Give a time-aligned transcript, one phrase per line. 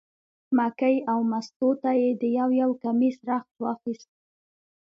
[0.57, 4.09] مکۍ او مستو ته یې د یو یو کمیس رخت واخیست.